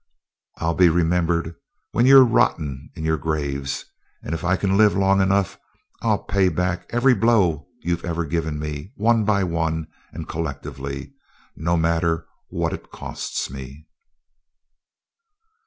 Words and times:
I'll 0.57 0.73
be 0.73 0.89
remembered 0.89 1.53
when 1.91 2.07
you're 2.07 2.25
rotten 2.25 2.89
in 2.95 3.05
your 3.05 3.19
graves, 3.19 3.85
and 4.23 4.33
if 4.33 4.43
I 4.43 4.55
can 4.55 4.75
live 4.75 4.95
long 4.97 5.21
enough 5.21 5.59
I'll 6.01 6.23
pay 6.23 6.49
back 6.49 6.87
every 6.89 7.13
blow 7.13 7.67
you've 7.83 8.03
ever 8.03 8.25
given 8.25 8.57
me, 8.57 8.93
one 8.95 9.25
by 9.25 9.43
one, 9.43 9.85
and 10.11 10.27
collectively 10.27 11.13
no 11.55 11.77
matter 11.77 12.25
what 12.49 12.73
it 12.73 12.89
costs 12.89 13.51
me!" 13.51 13.85